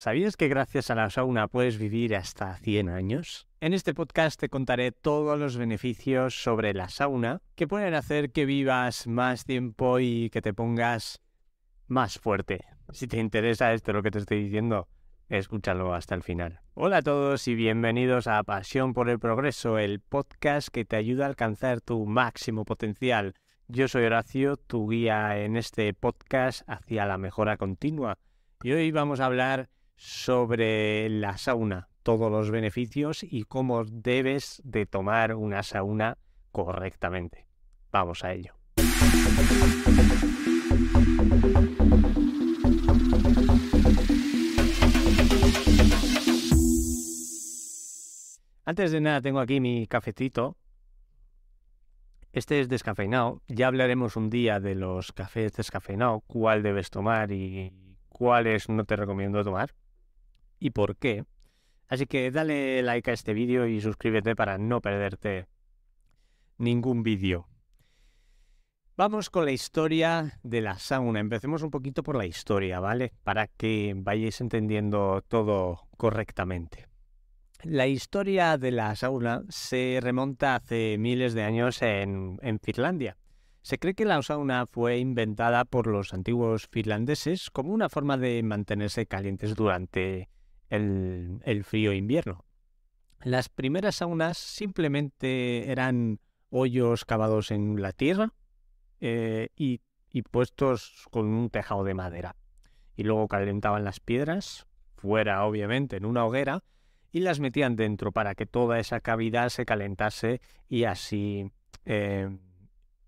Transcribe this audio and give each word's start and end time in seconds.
¿Sabías 0.00 0.36
que 0.36 0.46
gracias 0.46 0.92
a 0.92 0.94
la 0.94 1.10
sauna 1.10 1.48
puedes 1.48 1.76
vivir 1.76 2.14
hasta 2.14 2.56
100 2.58 2.88
años? 2.88 3.48
En 3.60 3.74
este 3.74 3.94
podcast 3.94 4.38
te 4.38 4.48
contaré 4.48 4.92
todos 4.92 5.36
los 5.36 5.56
beneficios 5.56 6.40
sobre 6.40 6.72
la 6.72 6.88
sauna 6.88 7.42
que 7.56 7.66
pueden 7.66 7.94
hacer 7.94 8.30
que 8.30 8.46
vivas 8.46 9.08
más 9.08 9.44
tiempo 9.44 9.98
y 9.98 10.30
que 10.30 10.40
te 10.40 10.54
pongas 10.54 11.20
más 11.88 12.20
fuerte. 12.20 12.64
Si 12.92 13.08
te 13.08 13.18
interesa 13.18 13.72
esto 13.72 13.92
lo 13.92 14.04
que 14.04 14.12
te 14.12 14.20
estoy 14.20 14.44
diciendo, 14.44 14.86
escúchalo 15.28 15.92
hasta 15.92 16.14
el 16.14 16.22
final. 16.22 16.60
Hola 16.74 16.98
a 16.98 17.02
todos 17.02 17.48
y 17.48 17.56
bienvenidos 17.56 18.28
a 18.28 18.40
Pasión 18.44 18.94
por 18.94 19.10
el 19.10 19.18
Progreso, 19.18 19.78
el 19.78 19.98
podcast 19.98 20.68
que 20.68 20.84
te 20.84 20.94
ayuda 20.94 21.24
a 21.24 21.28
alcanzar 21.28 21.80
tu 21.80 22.06
máximo 22.06 22.64
potencial. 22.64 23.34
Yo 23.66 23.88
soy 23.88 24.04
Horacio, 24.04 24.58
tu 24.58 24.88
guía 24.88 25.40
en 25.40 25.56
este 25.56 25.92
podcast 25.92 26.62
hacia 26.68 27.04
la 27.04 27.18
mejora 27.18 27.56
continua. 27.56 28.16
Y 28.62 28.70
hoy 28.70 28.92
vamos 28.92 29.18
a 29.18 29.26
hablar 29.26 29.68
sobre 29.98 31.08
la 31.08 31.36
sauna, 31.36 31.88
todos 32.04 32.30
los 32.30 32.52
beneficios 32.52 33.24
y 33.24 33.42
cómo 33.42 33.84
debes 33.84 34.62
de 34.64 34.86
tomar 34.86 35.34
una 35.34 35.64
sauna 35.64 36.18
correctamente. 36.52 37.46
Vamos 37.90 38.24
a 38.24 38.32
ello. 38.32 38.54
Antes 48.64 48.92
de 48.92 49.00
nada 49.00 49.20
tengo 49.20 49.40
aquí 49.40 49.60
mi 49.60 49.86
cafetito. 49.88 50.56
Este 52.32 52.60
es 52.60 52.68
descafeinado. 52.68 53.42
Ya 53.48 53.66
hablaremos 53.66 54.14
un 54.14 54.30
día 54.30 54.60
de 54.60 54.76
los 54.76 55.12
cafés 55.12 55.54
descafeinados, 55.54 56.22
cuál 56.28 56.62
debes 56.62 56.90
tomar 56.90 57.32
y 57.32 57.72
cuáles 58.10 58.68
no 58.68 58.84
te 58.84 58.94
recomiendo 58.94 59.42
tomar 59.42 59.74
y 60.58 60.70
por 60.70 60.96
qué. 60.96 61.24
Así 61.88 62.06
que 62.06 62.30
dale 62.30 62.82
like 62.82 63.10
a 63.10 63.14
este 63.14 63.32
vídeo 63.32 63.66
y 63.66 63.80
suscríbete 63.80 64.36
para 64.36 64.58
no 64.58 64.80
perderte 64.80 65.46
ningún 66.58 67.02
vídeo. 67.02 67.48
Vamos 68.96 69.30
con 69.30 69.44
la 69.44 69.52
historia 69.52 70.40
de 70.42 70.60
la 70.60 70.76
sauna. 70.78 71.20
Empecemos 71.20 71.62
un 71.62 71.70
poquito 71.70 72.02
por 72.02 72.16
la 72.16 72.26
historia, 72.26 72.80
¿vale? 72.80 73.12
Para 73.22 73.46
que 73.46 73.94
vayáis 73.96 74.40
entendiendo 74.40 75.22
todo 75.28 75.86
correctamente. 75.96 76.88
La 77.62 77.86
historia 77.86 78.58
de 78.58 78.72
la 78.72 78.94
sauna 78.96 79.44
se 79.48 80.00
remonta 80.02 80.56
hace 80.56 80.96
miles 80.98 81.34
de 81.34 81.44
años 81.44 81.80
en, 81.82 82.38
en 82.42 82.58
Finlandia. 82.58 83.16
Se 83.62 83.78
cree 83.78 83.94
que 83.94 84.04
la 84.04 84.20
sauna 84.22 84.66
fue 84.66 84.98
inventada 84.98 85.64
por 85.64 85.86
los 85.86 86.12
antiguos 86.12 86.68
finlandeses 86.70 87.50
como 87.50 87.72
una 87.72 87.88
forma 87.88 88.16
de 88.16 88.42
mantenerse 88.42 89.06
calientes 89.06 89.54
durante 89.54 90.28
el, 90.70 91.64
frío 91.64 91.92
invierno. 91.92 92.44
Las 93.22 93.48
primeras 93.48 93.96
saunas 93.96 94.38
simplemente 94.38 95.70
eran 95.70 96.20
hoyos 96.50 97.04
cavados 97.04 97.50
en 97.50 97.80
la 97.80 97.92
tierra 97.92 98.32
eh, 99.00 99.48
y, 99.56 99.80
puestos 100.30 101.06
con 101.10 101.26
un 101.26 101.50
tejado 101.50 101.84
de 101.84 101.94
madera. 101.94 102.34
Y 102.96 103.04
luego 103.04 103.28
calentaban 103.28 103.84
las 103.84 104.00
piedras, 104.00 104.66
fuera 104.96 105.44
obviamente 105.44 105.96
en 105.96 106.04
una 106.04 106.24
hoguera, 106.24 106.64
y 107.12 107.20
las 107.20 107.38
metían 107.38 107.76
dentro 107.76 108.10
para 108.10 108.34
que 108.34 108.44
toda 108.44 108.80
esa 108.80 109.00
cavidad 109.00 109.48
se 109.50 109.64
calentase 109.64 110.40
y 110.68 110.84
así, 110.84 111.52
eh, 111.84 112.36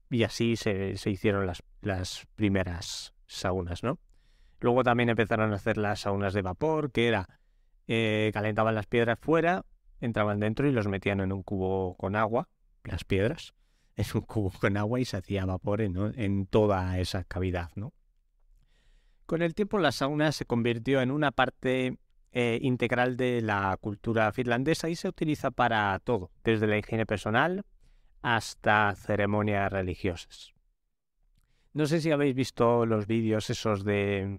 y 0.09 0.23
así 0.23 0.55
se, 0.55 0.97
se 0.97 1.11
hicieron 1.11 1.47
las, 1.47 1.65
las, 1.83 2.29
primeras 2.37 3.13
saunas, 3.27 3.83
¿no? 3.83 3.99
Luego 4.61 4.85
también 4.85 5.09
empezaron 5.09 5.53
a 5.53 5.57
hacer 5.57 5.77
las 5.79 6.01
saunas 6.01 6.33
de 6.33 6.43
vapor, 6.43 6.93
que 6.93 7.09
era 7.09 7.40
eh, 7.93 8.31
calentaban 8.33 8.77
las 8.77 8.87
piedras 8.87 9.19
fuera, 9.21 9.65
entraban 10.01 10.39
dentro 10.39 10.69
y 10.69 10.71
los 10.71 10.87
metían 10.87 11.19
en 11.19 11.33
un 11.33 11.43
cubo 11.43 11.97
con 11.97 12.15
agua, 12.15 12.49
las 12.85 13.03
piedras, 13.03 13.53
en 13.97 14.07
un 14.15 14.21
cubo 14.21 14.53
con 14.53 14.77
agua 14.77 15.01
y 15.01 15.05
se 15.05 15.17
hacía 15.17 15.45
vapor 15.45 15.81
en, 15.81 16.47
toda 16.47 17.01
esa 17.01 17.25
cavidad. 17.25 17.71
¿no? 17.75 17.93
Con 19.27 19.43
el 19.43 19.57
tiempo 19.57 19.81
la 19.81 19.91
sauna 19.91 20.31
se 20.31 20.45
convirtió 20.45 21.03
en 21.03 21.11
una 21.11 21.33
parte 21.33 21.99
eh, 22.31 22.61
integral 22.63 23.17
de 23.17 23.41
la 23.41 23.77
cultura 23.81 24.31
finlandesa 24.31 24.89
y 24.89 24.95
se 24.95 25.09
utiliza 25.09 25.51
para 25.51 25.99
todo, 25.99 26.31
desde 26.45 26.69
la 26.69 26.79
higiene 26.79 27.07
personal 27.07 27.65
hasta 28.23 28.95
ceremonias 28.95 29.73
religiosas. 29.73 30.55
No 31.73 31.87
sé 31.87 32.01
si 32.01 32.13
habéis 32.13 32.37
visto 32.37 32.87
los 32.87 33.09
vídeos 33.09 33.51
esos 33.51 33.83
de 33.83 34.39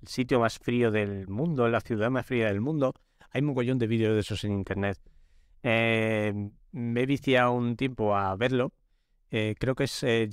el 0.00 0.08
sitio 0.08 0.40
más 0.40 0.58
frío 0.58 0.90
del 0.90 1.28
mundo, 1.28 1.68
la 1.68 1.80
ciudad 1.80 2.10
más 2.10 2.26
fría 2.26 2.46
del 2.46 2.60
mundo. 2.60 2.94
Hay 3.30 3.42
un 3.42 3.48
mogollón 3.48 3.78
de 3.78 3.86
vídeos 3.86 4.14
de 4.14 4.20
esos 4.20 4.44
en 4.44 4.52
internet. 4.52 4.98
Eh, 5.62 6.50
me 6.72 7.02
he 7.02 7.06
viciado 7.06 7.52
un 7.52 7.76
tiempo 7.76 8.16
a 8.16 8.34
verlo. 8.36 8.72
Eh, 9.30 9.54
creo 9.58 9.74
que 9.74 9.84
es 9.84 10.02
eh, 10.02 10.28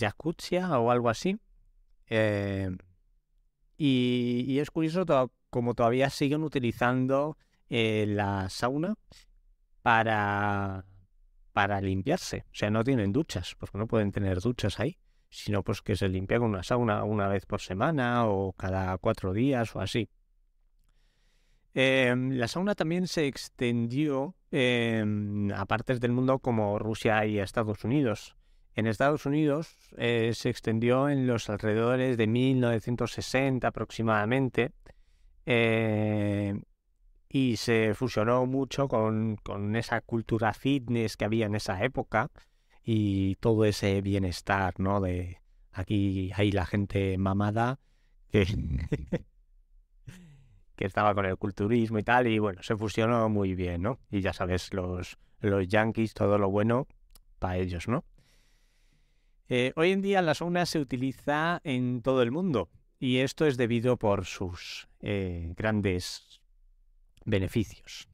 o 0.71 0.91
algo 0.91 1.09
así. 1.09 1.37
Eh, 2.07 2.69
y, 3.77 4.57
es 4.59 4.71
curioso 4.71 5.05
como 5.49 5.75
todavía 5.75 6.09
siguen 6.09 6.43
utilizando 6.43 7.37
la 7.69 8.49
sauna 8.49 8.95
para, 9.81 10.85
para 11.53 11.81
limpiarse. 11.81 12.45
O 12.47 12.55
sea, 12.55 12.69
no 12.69 12.83
tienen 12.83 13.11
duchas, 13.11 13.55
porque 13.55 13.77
no 13.77 13.87
pueden 13.87 14.11
tener 14.11 14.39
duchas 14.39 14.79
ahí 14.79 14.97
sino 15.29 15.63
pues 15.63 15.81
que 15.81 15.95
se 15.95 16.07
limpia 16.09 16.39
con 16.39 16.49
una 16.49 16.63
sauna 16.63 17.03
una 17.03 17.27
vez 17.27 17.45
por 17.45 17.61
semana 17.61 18.27
o 18.27 18.53
cada 18.53 18.97
cuatro 18.97 19.33
días 19.33 19.75
o 19.75 19.79
así. 19.81 20.09
Em, 21.73 22.31
la 22.31 22.47
sauna 22.47 22.73
también 22.73 23.07
se 23.07 23.27
extendió 23.27 24.35
em, 24.51 25.51
a 25.51 25.65
partes 25.65 25.99
del 25.99 26.11
mundo 26.11 26.39
como 26.39 26.79
Rusia 26.79 27.25
y 27.25 27.39
Estados 27.39 27.83
Unidos. 27.83 28.35
En 28.73 28.87
Estados 28.87 29.25
Unidos 29.25 29.75
eh, 29.97 30.31
se 30.33 30.49
extendió 30.49 31.09
en 31.09 31.27
los 31.27 31.49
alrededores 31.49 32.17
de 32.17 32.27
1960 32.27 33.67
aproximadamente 33.67 34.71
eh, 35.45 36.59
y 37.29 37.57
se 37.57 37.93
fusionó 37.93 38.45
mucho 38.45 38.87
con, 38.87 39.35
con 39.37 39.75
esa 39.75 40.01
cultura 40.01 40.53
fitness 40.53 41.17
que 41.17 41.25
había 41.25 41.45
en 41.45 41.55
esa 41.55 41.83
época 41.83 42.29
y 42.89 43.35
todo 43.35 43.65
ese 43.65 43.99
bienestar, 44.01 44.79
¿no? 44.79 45.01
De 45.01 45.41
aquí 45.73 46.31
hay 46.33 46.53
la 46.53 46.65
gente 46.65 47.17
mamada 47.17 47.81
que, 48.31 48.45
que 50.77 50.85
estaba 50.85 51.13
con 51.13 51.25
el 51.25 51.35
culturismo 51.35 51.99
y 51.99 52.03
tal, 52.03 52.27
y 52.27 52.39
bueno, 52.39 52.63
se 52.63 52.77
fusionó 52.77 53.27
muy 53.27 53.55
bien, 53.55 53.81
¿no? 53.81 53.99
Y 54.09 54.21
ya 54.21 54.31
sabes, 54.31 54.73
los, 54.73 55.17
los 55.41 55.67
yankees, 55.67 56.13
todo 56.13 56.37
lo 56.37 56.49
bueno 56.49 56.87
para 57.39 57.57
ellos, 57.57 57.89
¿no? 57.89 58.05
Eh, 59.49 59.73
hoy 59.75 59.91
en 59.91 60.01
día 60.01 60.21
la 60.21 60.33
sauna 60.33 60.65
se 60.65 60.79
utiliza 60.79 61.59
en 61.65 62.01
todo 62.01 62.21
el 62.21 62.31
mundo 62.31 62.69
y 62.99 63.17
esto 63.17 63.45
es 63.45 63.57
debido 63.57 63.97
por 63.97 64.25
sus 64.25 64.87
eh, 65.01 65.53
grandes 65.57 66.39
beneficios 67.25 68.07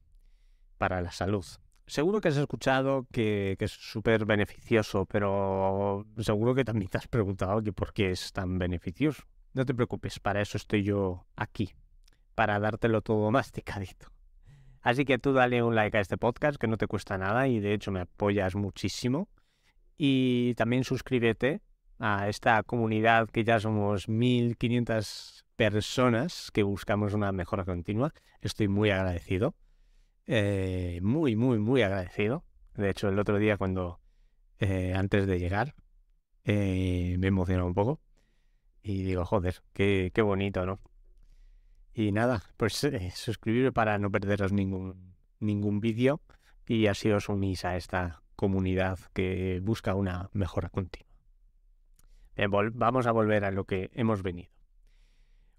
para 0.78 1.00
la 1.00 1.12
salud. 1.12 1.46
Seguro 1.86 2.20
que 2.20 2.28
has 2.28 2.36
escuchado 2.38 3.06
que, 3.12 3.56
es 3.58 3.70
súper 3.70 4.24
beneficioso, 4.24 5.04
pero 5.04 6.06
seguro 6.18 6.54
que 6.54 6.64
también 6.64 6.88
te 6.88 6.96
has 6.96 7.08
preguntado 7.08 7.62
que 7.62 7.72
por 7.72 7.92
qué 7.92 8.10
es 8.10 8.32
tan 8.32 8.58
beneficioso. 8.58 9.22
No 9.52 9.66
te 9.66 9.74
preocupes, 9.74 10.18
para 10.18 10.40
eso 10.40 10.56
estoy 10.56 10.82
yo 10.82 11.26
aquí, 11.36 11.74
para 12.34 12.58
dártelo 12.58 13.02
todo 13.02 13.30
masticadito. 13.30 14.08
Así 14.80 15.04
que 15.04 15.18
tú 15.18 15.32
dale 15.32 15.62
un 15.62 15.74
like 15.74 15.96
a 15.96 16.00
este 16.00 16.16
podcast, 16.16 16.58
que 16.58 16.66
no 16.66 16.78
te 16.78 16.86
cuesta 16.86 17.18
nada 17.18 17.48
y 17.48 17.60
de 17.60 17.74
hecho 17.74 17.90
me 17.90 18.00
apoyas 18.00 18.54
muchísimo. 18.54 19.28
Y 19.96 20.54
también 20.54 20.84
suscríbete 20.84 21.60
a 21.98 22.28
esta 22.28 22.62
comunidad 22.62 23.28
que 23.28 23.44
ya 23.44 23.60
somos 23.60 24.08
1500 24.08 25.44
personas 25.56 26.50
que 26.50 26.62
buscamos 26.62 27.12
una 27.14 27.30
mejora 27.32 27.64
continua. 27.64 28.12
Estoy 28.40 28.68
muy 28.68 28.90
agradecido. 28.90 29.54
Eh, 30.26 31.00
muy, 31.02 31.36
muy, 31.36 31.58
muy 31.58 31.82
agradecido. 31.82 32.44
De 32.74 32.90
hecho, 32.90 33.08
el 33.08 33.18
otro 33.18 33.38
día 33.38 33.56
cuando, 33.56 34.00
eh, 34.58 34.94
antes 34.94 35.26
de 35.26 35.38
llegar, 35.38 35.74
eh, 36.44 37.16
me 37.18 37.28
emocionó 37.28 37.66
un 37.66 37.74
poco. 37.74 38.00
Y 38.82 39.02
digo, 39.02 39.24
joder, 39.24 39.62
qué, 39.72 40.10
qué 40.14 40.22
bonito, 40.22 40.66
¿no? 40.66 40.80
Y 41.94 42.12
nada, 42.12 42.42
pues 42.56 42.86
suscribirme 43.14 43.72
para 43.72 43.98
no 43.98 44.10
perderos 44.10 44.52
ningún, 44.52 45.14
ningún 45.38 45.80
vídeo 45.80 46.20
y 46.66 46.86
así 46.86 47.10
os 47.10 47.28
unís 47.28 47.64
a 47.64 47.76
esta 47.76 48.22
comunidad 48.36 48.98
que 49.12 49.60
busca 49.62 49.94
una 49.94 50.28
mejora 50.32 50.70
continua. 50.70 51.08
vamos 52.72 53.06
a 53.06 53.12
volver 53.12 53.44
a 53.44 53.52
lo 53.52 53.64
que 53.64 53.90
hemos 53.94 54.22
venido. 54.22 54.50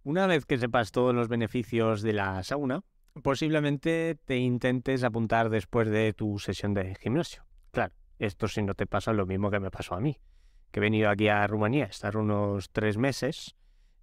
Una 0.04 0.28
vez 0.28 0.46
que 0.46 0.58
sepas 0.58 0.92
todos 0.92 1.16
los 1.16 1.30
beneficios 1.30 2.02
de 2.02 2.14
la 2.14 2.44
sauna, 2.44 2.84
posiblemente 3.22 4.18
te 4.26 4.38
intentes 4.38 5.04
apuntar 5.04 5.50
después 5.50 5.90
de 5.90 6.14
tu 6.14 6.40
sesión 6.40 6.74
de 6.74 6.96
gimnasio. 6.96 7.46
Claro, 7.72 7.94
esto 8.20 8.48
si 8.48 8.62
no 8.62 8.74
te 8.76 8.88
pasa 8.88 9.14
lo 9.14 9.26
mismo 9.26 9.52
que 9.52 9.60
me 9.60 9.72
pasó 9.72 9.96
a 9.96 10.02
mí, 10.02 10.20
que 10.72 10.80
he 10.80 10.82
venido 10.82 11.10
aquí 11.10 11.28
a 11.28 11.46
Rumanía 11.48 11.86
a 11.86 11.90
estar 11.90 12.18
unos 12.18 12.70
tres 12.72 12.98
meses 12.98 13.56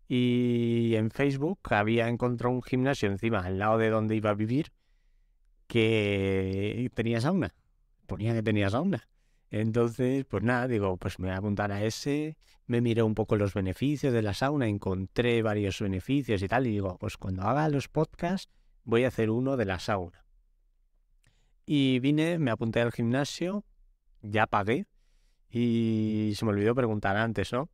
Y 0.08 0.94
en 0.96 1.10
Facebook 1.10 1.60
había 1.70 2.08
encontrado 2.08 2.54
un 2.54 2.62
gimnasio 2.62 3.08
encima, 3.08 3.40
al 3.40 3.58
lado 3.58 3.78
de 3.78 3.90
donde 3.90 4.16
iba 4.16 4.30
a 4.30 4.34
vivir, 4.34 4.72
que 5.66 6.90
tenía 6.94 7.20
sauna. 7.20 7.54
Ponía 8.06 8.34
que 8.34 8.42
tenía 8.42 8.68
sauna. 8.68 9.08
Entonces, 9.50 10.24
pues 10.26 10.42
nada, 10.42 10.68
digo, 10.68 10.96
pues 10.98 11.18
me 11.18 11.28
voy 11.28 11.34
a 11.34 11.38
apuntar 11.38 11.72
a 11.72 11.84
ese, 11.84 12.36
me 12.66 12.80
miré 12.80 13.02
un 13.02 13.14
poco 13.14 13.36
los 13.36 13.54
beneficios 13.54 14.12
de 14.12 14.22
la 14.22 14.34
sauna, 14.34 14.66
encontré 14.68 15.42
varios 15.42 15.80
beneficios 15.80 16.42
y 16.42 16.48
tal, 16.48 16.66
y 16.66 16.70
digo, 16.72 16.98
pues 16.98 17.16
cuando 17.16 17.42
haga 17.42 17.68
los 17.68 17.88
podcasts 17.88 18.52
voy 18.84 19.04
a 19.04 19.08
hacer 19.08 19.30
uno 19.30 19.56
de 19.56 19.64
la 19.64 19.78
sauna. 19.78 20.24
Y 21.64 22.00
vine, 22.00 22.38
me 22.38 22.50
apunté 22.50 22.80
al 22.80 22.92
gimnasio, 22.92 23.64
ya 24.20 24.46
pagué, 24.46 24.86
y 25.48 26.32
se 26.36 26.44
me 26.44 26.50
olvidó 26.52 26.74
preguntar 26.74 27.16
antes, 27.16 27.52
¿no? 27.52 27.68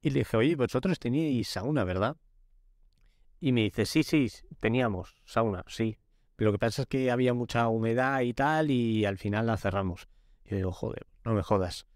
Y 0.00 0.10
le 0.10 0.20
dije, 0.20 0.36
oye, 0.36 0.54
vosotros 0.54 0.98
teníais 0.98 1.48
sauna, 1.48 1.84
¿verdad? 1.84 2.16
Y 3.40 3.52
me 3.52 3.62
dice, 3.62 3.86
sí, 3.86 4.02
sí, 4.02 4.28
teníamos 4.60 5.16
sauna, 5.24 5.64
sí. 5.66 5.98
Pero 6.36 6.50
lo 6.50 6.52
que 6.52 6.60
pasa 6.60 6.82
es 6.82 6.88
que 6.88 7.10
había 7.10 7.34
mucha 7.34 7.68
humedad 7.68 8.20
y 8.20 8.32
tal, 8.34 8.70
y 8.70 9.04
al 9.04 9.18
final 9.18 9.46
la 9.46 9.56
cerramos. 9.56 10.08
Y 10.44 10.54
digo, 10.54 10.72
joder, 10.72 11.06
no 11.24 11.34
me 11.34 11.42
jodas. 11.42 11.86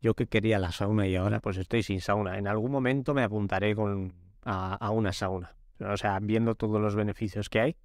Yo 0.00 0.14
que 0.14 0.26
quería 0.26 0.58
la 0.58 0.72
sauna 0.72 1.06
y 1.06 1.16
ahora 1.16 1.40
pues 1.40 1.56
estoy 1.56 1.82
sin 1.82 2.00
sauna. 2.00 2.38
En 2.38 2.46
algún 2.46 2.70
momento 2.70 3.14
me 3.14 3.22
apuntaré 3.22 3.74
con, 3.74 4.14
a, 4.42 4.90
una 4.90 5.12
sauna. 5.12 5.56
O 5.80 5.96
sea, 5.96 6.18
viendo 6.20 6.54
todos 6.54 6.80
los 6.80 6.94
beneficios 6.94 7.48
que 7.48 7.60
hay, 7.60 7.76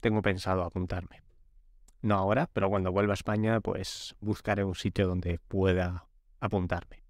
tengo 0.00 0.22
pensado 0.22 0.62
apuntarme. 0.62 1.22
No 2.02 2.14
ahora, 2.16 2.48
pero 2.52 2.70
cuando 2.70 2.92
vuelva 2.92 3.12
a 3.12 3.14
España, 3.14 3.60
pues 3.60 4.16
buscaré 4.20 4.64
un 4.64 4.74
sitio 4.74 5.06
donde 5.06 5.38
pueda 5.38 6.06
apuntarme. 6.40 7.02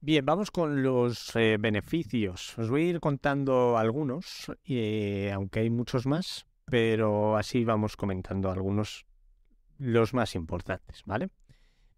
Bien, 0.00 0.24
vamos 0.24 0.50
con 0.50 0.82
los 0.82 1.36
eh, 1.36 1.58
beneficios. 1.60 2.58
Os 2.58 2.68
voy 2.70 2.82
a 2.82 2.90
ir 2.90 3.00
contando 3.00 3.78
algunos, 3.78 4.50
eh, 4.64 5.30
aunque 5.32 5.60
hay 5.60 5.70
muchos 5.70 6.06
más, 6.06 6.46
pero 6.64 7.36
así 7.36 7.64
vamos 7.64 7.96
comentando 7.96 8.50
algunos 8.50 9.06
los 9.78 10.14
más 10.14 10.34
importantes, 10.34 11.02
¿vale? 11.06 11.30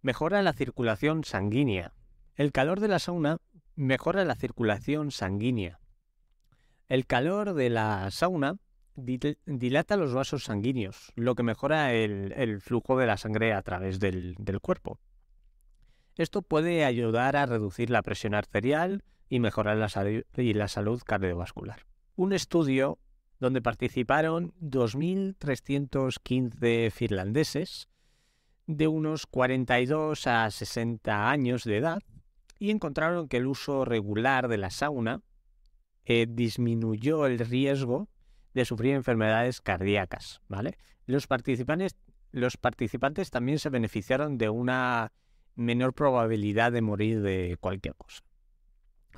Mejora 0.02 0.42
la 0.42 0.52
circulación 0.52 1.24
sanguínea. 1.24 1.94
El 2.34 2.52
calor 2.52 2.80
de 2.80 2.88
la 2.88 2.98
sauna 2.98 3.38
mejora 3.76 4.24
la 4.24 4.34
circulación 4.34 5.10
sanguínea. 5.10 5.80
El 6.88 7.04
calor 7.06 7.52
de 7.54 7.70
la 7.70 8.10
sauna 8.10 8.56
dilata 8.96 9.96
los 9.96 10.12
vasos 10.14 10.44
sanguíneos, 10.44 11.12
lo 11.16 11.34
que 11.34 11.42
mejora 11.42 11.92
el, 11.92 12.60
flujo 12.60 12.96
de 12.96 13.06
la 13.06 13.16
sangre 13.16 13.52
a 13.52 13.62
través 13.62 13.98
del, 13.98 14.36
cuerpo. 14.62 15.00
Esto 16.16 16.42
puede 16.42 16.84
ayudar 16.84 17.34
a 17.36 17.46
reducir 17.46 17.90
la 17.90 18.02
presión 18.02 18.34
arterial 18.34 19.02
y 19.28 19.40
mejorar 19.40 19.78
la, 19.78 19.88
la 20.36 20.68
salud 20.68 21.02
cardiovascular. 21.04 21.80
Un 22.14 22.32
estudio 22.32 23.00
donde 23.40 23.60
participaron 23.60 24.54
2.315 24.60 26.92
finlandeses 26.92 27.88
de 28.66 28.86
unos 28.86 29.26
42 29.26 30.28
a 30.28 30.48
60 30.50 31.30
años 31.30 31.64
de 31.64 31.78
edad 31.78 32.00
y 32.64 32.70
encontraron 32.70 33.28
que 33.28 33.36
el 33.36 33.46
uso 33.46 33.84
regular 33.84 34.48
de 34.48 34.56
la 34.56 34.70
sauna 34.70 35.20
eh, 36.06 36.26
disminuyó 36.28 37.26
el 37.26 37.38
riesgo 37.38 38.08
de 38.54 38.64
sufrir 38.64 38.94
enfermedades 38.94 39.60
cardíacas. 39.60 40.40
¿vale? 40.48 40.78
Los, 41.04 41.26
participantes, 41.26 41.94
también 43.30 43.58
se 43.58 43.68
beneficiaron 43.68 44.38
de 44.38 44.48
una 44.48 45.12
menor 45.56 45.92
probabilidad 45.92 46.72
de 46.72 46.80
morir 46.80 47.20
de 47.20 47.58
cualquier 47.60 47.96
cosa. 47.96 48.22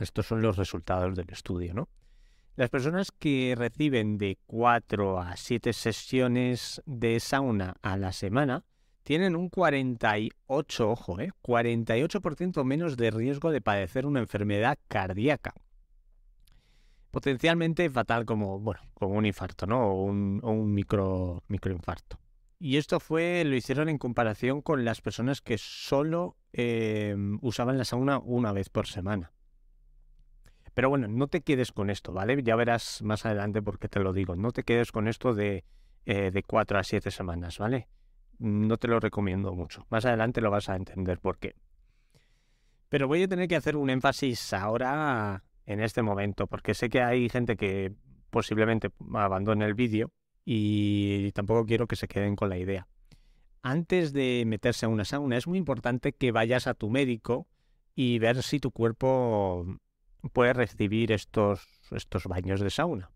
Estos 0.01 0.27
son 0.27 0.43
los 0.43 0.57
resultados 0.57 1.15
del 1.15 1.31
estudio, 1.31 1.73
¿no? 1.73 1.89
Las 2.57 2.69
personas 2.71 3.13
que 3.13 3.55
reciben 3.57 4.19
de 4.19 4.39
4 4.47 5.21
a 5.21 5.37
7 5.37 5.73
sesiones 5.73 6.83
de 6.85 7.21
sauna 7.21 7.77
a 7.83 7.97
la 7.97 8.13
semana 8.13 8.65
tienen 9.06 9.37
un 9.37 9.50
48, 9.50 10.91
ojo, 10.91 11.20
eh, 11.20 11.31
48% 11.41 12.64
menos 12.64 12.97
de 12.97 13.12
riesgo 13.12 13.53
de 13.53 13.61
padecer 13.61 14.05
una 14.05 14.19
enfermedad 14.19 14.81
cardíaca. 14.88 15.55
Potencialmente 17.12 17.88
fatal 17.88 18.26
como, 18.26 18.58
bueno, 18.58 18.81
como 18.94 19.14
un 19.14 19.25
infarto, 19.25 19.64
¿no? 19.64 19.93
O 19.93 20.03
un, 20.06 20.75
micro, 20.75 21.44
microinfarto. 21.47 22.19
Y 22.58 22.79
esto 22.79 22.99
fue, 22.99 23.44
lo 23.44 23.55
hicieron 23.55 23.88
en 23.88 23.99
comparación 23.99 24.61
con 24.61 24.85
las 24.85 25.00
personas 25.00 25.41
que 25.41 25.56
solo 25.56 26.37
eh, 26.52 27.14
usaban 27.43 27.79
la 27.79 27.85
sauna 27.85 28.19
una 28.19 28.50
vez 28.50 28.70
por 28.70 28.88
semana. 28.88 29.31
Pero 30.75 30.88
bueno, 30.88 31.06
no 31.06 31.29
te 31.29 31.43
quedes 31.43 31.70
con 31.70 31.91
esto, 31.91 32.12
¿vale? 32.12 32.43
Ya 32.43 32.56
verás 32.56 33.02
más 33.02 33.25
adelante 33.25 33.62
por 33.62 33.79
qué 33.79 33.88
te 33.88 34.00
lo 34.00 34.12
digo. 34.12 34.35
No 34.35 34.50
te 34.50 34.64
quedes 34.64 34.91
con 34.91 35.06
esto 35.06 35.32
de, 35.32 35.64
eh, 36.06 36.32
de 36.32 36.43
4 36.43 36.76
a 36.76 36.82
7 36.82 37.12
semanas, 37.12 37.59
¿vale? 37.59 37.87
No 38.38 38.77
te 38.77 38.88
lo 38.88 39.00
recomiendo 39.00 39.55
mucho. 39.55 39.87
Más 39.91 40.05
adelante 40.05 40.41
lo 40.41 40.50
vas 40.50 40.69
a 40.69 40.77
entender 40.77 41.19
por 41.19 41.38
qué. 41.38 41.55
Pero 42.88 43.09
voy 43.09 43.23
a 43.23 43.29
tener 43.29 43.49
que 43.49 43.56
hacer 43.56 43.77
un 43.77 43.91
énfasis 43.91 44.53
ahora 44.53 45.43
en 45.65 45.81
este 45.81 46.03
momento, 46.03 46.47
porque 46.47 46.75
sé 46.75 46.88
que 46.88 47.03
hay 47.03 47.29
gente 47.29 47.56
que 47.56 47.93
posiblemente 48.31 48.91
abandone 49.15 49.65
el 49.65 49.75
vídeo 49.75 50.12
y 50.44 51.33
tampoco 51.33 51.67
quiero 51.67 51.87
que 51.87 51.97
se 51.97 52.06
queden 52.06 52.37
con 52.37 52.49
la 52.49 52.59
idea. 52.59 52.87
Antes 53.62 54.12
de 54.12 54.44
meterse 54.47 54.87
a 54.87 54.88
una 54.88 55.05
sauna 55.05 55.37
es 55.37 55.49
muy 55.49 55.59
importante 55.59 56.12
que 56.12 56.31
vayas 56.31 56.69
a 56.69 56.75
tu 56.75 56.88
médico 56.88 57.49
y 57.97 58.21
ver 58.21 58.43
si 58.43 58.61
tu 58.61 58.71
cuerpo 58.71 59.67
puede 60.33 60.53
recibir 60.53 61.11
estos, 61.11 61.67
estos 61.91 62.27
baños 62.27 62.61
de 62.61 62.71
sauna, 62.71 63.11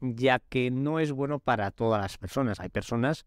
ya 0.00 0.38
que 0.38 0.70
no 0.70 0.98
es 0.98 1.12
bueno 1.12 1.40
para 1.40 1.70
todas 1.72 2.00
las 2.00 2.16
personas. 2.16 2.60
Hay 2.60 2.70
personas 2.70 3.26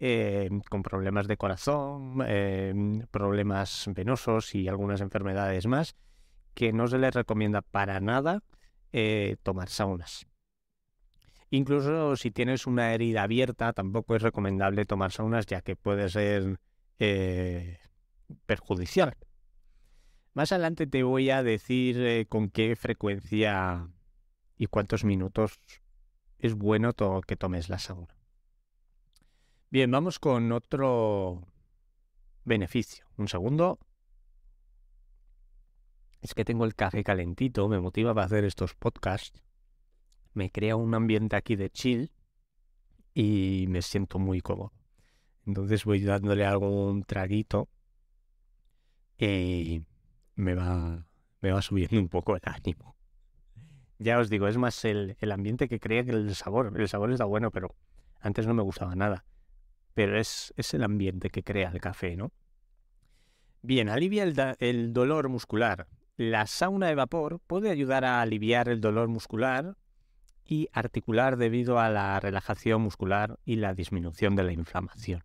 eh, 0.00 0.48
con 0.70 0.82
problemas 0.82 1.26
de 1.26 1.36
corazón, 1.36 2.22
eh, 2.24 2.72
problemas 3.10 3.90
venosos 3.94 4.54
y 4.54 4.68
algunas 4.68 5.00
enfermedades 5.00 5.66
más, 5.66 5.96
que 6.54 6.72
no 6.72 6.86
se 6.86 6.98
les 6.98 7.14
recomienda 7.14 7.62
para 7.62 7.98
nada 7.98 8.42
eh, 8.92 9.36
tomar 9.42 9.68
saunas. 9.68 10.26
Incluso 11.50 12.14
si 12.16 12.30
tienes 12.30 12.66
una 12.66 12.94
herida 12.94 13.22
abierta, 13.24 13.72
tampoco 13.72 14.14
es 14.14 14.22
recomendable 14.22 14.84
tomar 14.84 15.10
saunas, 15.10 15.46
ya 15.46 15.62
que 15.62 15.76
puede 15.76 16.08
ser 16.08 16.58
perjudicial. 18.46 19.16
Más 20.34 20.52
adelante 20.52 20.86
te 20.86 21.02
voy 21.02 21.30
a 21.30 21.42
decir 21.42 22.26
con 22.28 22.50
qué 22.50 22.76
frecuencia 22.76 23.88
y 24.58 24.66
cuántos 24.66 25.04
minutos 25.04 25.58
es 26.38 26.54
bueno 26.54 26.92
que 27.26 27.36
tomes 27.36 27.68
la 27.68 27.78
sauna. 27.78 28.17
Bien, 29.70 29.90
vamos 29.90 30.18
con 30.18 30.50
otro 30.52 31.42
beneficio. 32.44 33.04
Un 33.18 33.28
segundo. 33.28 33.78
Es 36.22 36.32
que 36.32 36.46
tengo 36.46 36.64
el 36.64 36.74
café 36.74 37.04
calentito, 37.04 37.68
me 37.68 37.78
motiva 37.78 38.14
para 38.14 38.24
hacer 38.24 38.44
estos 38.44 38.74
podcasts. 38.74 39.42
Me 40.32 40.50
crea 40.50 40.74
un 40.74 40.94
ambiente 40.94 41.36
aquí 41.36 41.54
de 41.54 41.68
chill 41.68 42.10
y 43.12 43.66
me 43.68 43.82
siento 43.82 44.18
muy 44.18 44.40
cómodo. 44.40 44.72
Entonces 45.44 45.84
voy 45.84 46.00
dándole 46.00 46.46
algún 46.46 47.02
traguito. 47.02 47.68
Y 49.18 49.82
me 50.34 50.54
va, 50.54 51.06
me 51.42 51.52
va 51.52 51.60
subiendo 51.60 51.98
un 51.98 52.08
poco 52.08 52.36
el 52.36 52.42
ánimo. 52.44 52.96
Ya 53.98 54.18
os 54.18 54.30
digo, 54.30 54.48
es 54.48 54.56
más 54.56 54.82
el, 54.86 55.14
ambiente 55.30 55.68
que 55.68 55.78
crea 55.78 56.04
que 56.04 56.12
el 56.12 56.34
sabor. 56.34 56.72
El 56.74 56.88
sabor 56.88 57.12
está 57.12 57.26
bueno, 57.26 57.50
pero 57.50 57.74
antes 58.20 58.46
no 58.46 58.54
me 58.54 58.62
gustaba 58.62 58.94
nada. 58.94 59.26
Pero 59.94 60.18
es, 60.18 60.52
es 60.56 60.74
el 60.74 60.82
ambiente 60.84 61.30
que 61.30 61.42
crea 61.42 61.70
el 61.70 61.80
café, 61.80 62.16
¿no? 62.16 62.32
Bien, 63.62 63.88
alivia 63.88 64.22
el, 64.60 64.92
dolor 64.92 65.28
muscular. 65.28 65.88
La 66.16 66.46
sauna 66.46 66.86
de 66.86 66.94
vapor 66.94 67.40
puede 67.46 67.70
ayudar 67.70 68.04
a 68.04 68.20
aliviar 68.20 68.68
el 68.68 68.80
dolor 68.80 69.08
muscular 69.08 69.76
y 70.44 70.68
articular 70.72 71.36
debido 71.36 71.78
a 71.78 71.90
la 71.90 72.18
relajación 72.20 72.82
muscular 72.82 73.38
y 73.44 73.56
la 73.56 73.74
disminución 73.74 74.36
de 74.36 74.44
la 74.44 74.52
inflamación. 74.52 75.24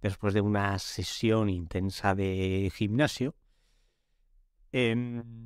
Después 0.00 0.34
de 0.34 0.40
una 0.40 0.78
sesión 0.78 1.48
intensa 1.48 2.14
de 2.14 2.70
gimnasio, 2.74 3.34
eh, 4.72 4.94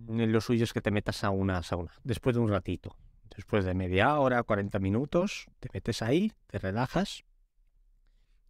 lo 0.08 0.40
suyo 0.40 0.64
es 0.64 0.72
que 0.72 0.80
te 0.80 0.90
metas 0.90 1.24
a 1.24 1.30
una 1.30 1.62
sauna 1.62 1.92
después 2.04 2.36
de 2.36 2.42
un 2.42 2.48
ratito. 2.48 2.96
Después 3.34 3.64
de 3.64 3.74
media 3.74 4.18
hora, 4.18 4.42
40 4.42 4.78
minutos, 4.78 5.46
te 5.60 5.68
metes 5.72 6.02
ahí, 6.02 6.32
te 6.46 6.58
relajas 6.58 7.24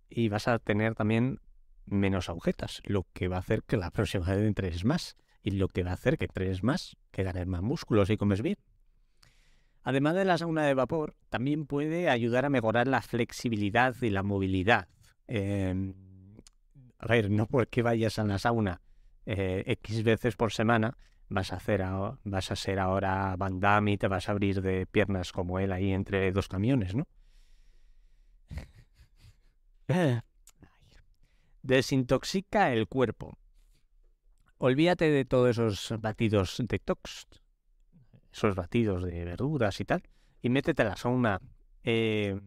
y 0.09 0.29
vas 0.29 0.49
a 0.49 0.59
tener 0.59 0.95
también 0.95 1.41
menos 1.87 2.29
agujetas, 2.29 2.83
lo 2.85 3.07
que 3.13 3.29
va 3.29 3.37
a 3.37 3.41
hacer 3.41 3.63
que 3.63 3.77
la 3.77 3.91
próxima 3.91 4.27
vez 4.27 4.47
entres 4.47 4.85
más 4.85 5.17
y 5.43 5.53
lo 5.53 5.69
que 5.69 5.83
va 5.83 5.91
a 5.91 5.95
hacer 5.95 6.19
que 6.19 6.27
entres 6.27 6.63
más, 6.63 6.97
que 7.11 7.23
ganes 7.23 7.47
más 7.47 7.63
músculos 7.63 8.11
y 8.11 8.17
comes 8.17 8.43
bien. 8.43 8.57
Además 9.83 10.15
de 10.15 10.25
la 10.25 10.37
sauna 10.37 10.65
de 10.65 10.75
vapor, 10.75 11.15
también 11.31 11.67
puede 11.67 12.11
ayudar 12.11 12.45
a 12.45 12.51
mejorar 12.51 12.89
la 12.89 13.01
flexibilidad 13.01 13.95
y 14.03 14.11
la 14.11 14.23
movilidad. 14.23 14.89
Em, 15.27 15.95
a 16.99 17.07
ver, 17.07 17.31
no 17.31 17.47
porque 17.47 17.83
vayas 17.83 18.19
a 18.19 18.25
la 18.25 18.39
sauna 18.39 18.83
eh, 19.25 19.65
X 19.67 20.03
veces 20.05 20.37
por 20.37 20.53
semana 20.53 20.97
vas 21.29 21.53
a 21.53 21.57
hacer 21.57 21.85
vas 22.25 22.51
a 22.51 22.57
ser 22.57 22.79
ahora 22.79 23.37
Van 23.37 23.61
Damme 23.61 23.93
y 23.93 23.99
te 23.99 24.09
vas 24.09 24.29
a 24.29 24.33
abrir 24.33 24.63
de 24.63 24.87
piernas 24.87 25.33
como 25.33 25.59
él 25.59 25.73
ahí 25.73 25.93
entre 25.93 26.33
dos 26.33 26.49
camiones, 26.49 26.95
¿no? 26.95 27.07
Desintoxica 31.63 32.73
el 32.73 32.87
cuerpo. 32.89 33.39
Olvídate 34.59 35.11
de 35.11 35.25
todos 35.25 35.51
esos 35.51 35.95
batidos 36.01 36.63
detox, 36.67 37.27
esos 38.33 38.55
batidos 38.55 39.03
de 39.05 39.25
verduras 39.25 39.81
y 39.81 39.85
tal, 39.85 40.03
y 40.43 40.51
métete 40.51 40.83
a 40.83 40.87
la 40.87 40.97
sauna. 40.97 41.41
Eh, 41.85 42.39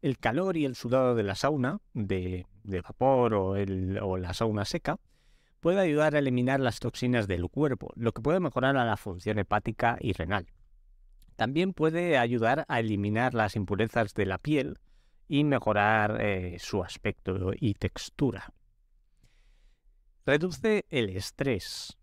el 0.00 0.18
calor 0.18 0.56
y 0.56 0.64
el 0.64 0.76
sudado 0.76 1.14
de 1.14 1.24
la 1.24 1.34
sauna, 1.34 1.80
de, 1.92 2.46
vapor 2.64 3.34
o, 3.34 3.56
o 4.02 4.16
la 4.16 4.32
sauna 4.32 4.64
seca, 4.64 4.98
puede 5.60 5.80
ayudar 5.80 6.14
a 6.14 6.20
eliminar 6.20 6.60
las 6.60 6.78
toxinas 6.78 7.26
del 7.26 7.48
cuerpo, 7.48 7.92
lo 7.96 8.12
que 8.12 8.22
puede 8.22 8.40
mejorar 8.40 8.76
a 8.76 8.84
la 8.84 8.96
función 8.96 9.38
hepática 9.38 9.98
y 10.00 10.12
renal. 10.12 10.46
También 11.36 11.74
puede 11.74 12.16
ayudar 12.16 12.64
a 12.68 12.80
eliminar 12.80 13.34
las 13.34 13.56
impurezas 13.56 14.14
de 14.14 14.26
la 14.26 14.38
piel 14.38 14.78
y 15.28 15.44
mejorar 15.44 16.18
eh, 16.20 16.56
su 16.58 16.82
aspecto 16.82 17.52
y 17.54 17.74
textura. 17.74 18.52
Reduce 20.26 20.86
el 20.90 21.10
estrés. 21.10 21.96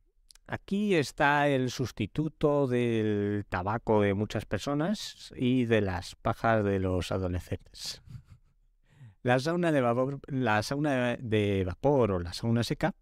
Aquí 0.48 0.96
está 0.96 1.48
el 1.48 1.72
sustituto 1.72 2.68
del 2.68 3.46
tabaco 3.50 4.02
de 4.02 4.14
muchas 4.14 4.46
personas 4.46 5.34
y 5.36 5.66
de 5.66 5.82
las 5.82 6.16
pajas 6.16 6.64
de 6.64 6.80
los 6.80 7.12
adolescentes. 7.12 8.04
La 9.24 9.40
sauna 9.40 9.72
de 9.72 9.82
vapor, 9.82 10.20
la 10.28 10.62
sauna 10.62 11.18
de 11.20 11.64
vapor 11.66 12.12
o 12.12 12.20
la 12.20 12.34
sauna 12.34 12.64
seca 12.64 12.94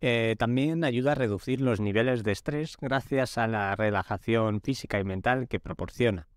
eh, 0.00 0.36
también 0.38 0.84
ayuda 0.84 1.12
a 1.12 1.14
reducir 1.16 1.60
los 1.60 1.80
niveles 1.80 2.22
de 2.22 2.32
estrés 2.32 2.76
gracias 2.80 3.38
a 3.38 3.46
la 3.46 3.74
relajación 3.74 4.60
física 4.60 5.00
y 5.00 5.04
mental 5.04 5.48
que 5.48 5.58
proporciona. 5.58 6.28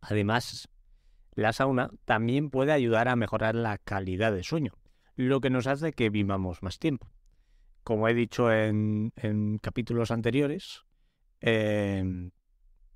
Además, 0.00 0.68
la 1.36 1.52
sauna 1.52 1.90
también 2.06 2.50
puede 2.50 2.72
ayudar 2.72 3.08
a 3.08 3.14
mejorar 3.14 3.54
la 3.54 3.76
calidad 3.78 4.32
de 4.32 4.42
sueño, 4.42 4.72
lo 5.14 5.40
que 5.40 5.50
nos 5.50 5.66
hace 5.66 5.92
que 5.92 6.10
vivamos 6.10 6.62
más 6.62 6.78
tiempo. 6.78 7.12
Como 7.84 8.08
he 8.08 8.14
dicho 8.14 8.50
en, 8.50 9.12
capítulos 9.62 10.10
anteriores, 10.10 10.84
em, 11.40 12.32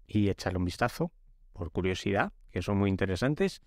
y 0.07 0.31
echarle 0.31 0.59
un 0.59 0.65
vistazo, 0.65 1.13
por 1.53 1.71
curiosidad, 1.71 2.33
que 2.51 2.63
son 2.63 2.79
muy 2.79 2.89
interesantes, 2.89 3.61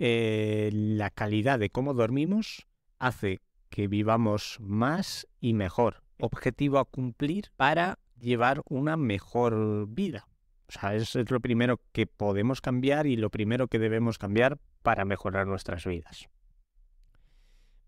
eh, 0.00 0.70
la 0.72 1.10
calidad 1.10 1.58
de 1.60 1.70
cómo 1.70 1.94
dormimos 1.94 2.66
hace 2.98 3.40
que 3.70 3.86
vivamos 3.86 4.58
más 4.60 5.28
y 5.40 5.54
mejor. 5.54 6.02
Objetivo 6.18 6.78
a 6.78 6.84
cumplir 6.84 7.52
para 7.56 8.00
llevar 8.18 8.62
una 8.68 8.96
mejor 8.96 9.86
vida. 9.88 10.26
O 10.68 10.72
sea, 10.72 10.94
es 10.94 11.14
lo 11.30 11.40
primero 11.40 11.80
que 11.92 12.06
podemos 12.06 12.60
cambiar 12.60 13.06
y 13.06 13.16
lo 13.16 13.30
primero 13.30 13.68
que 13.68 13.78
debemos 13.78 14.18
cambiar 14.18 14.58
para 14.82 15.04
mejorar 15.04 15.46
nuestras 15.46 15.84
vidas. 15.84 16.28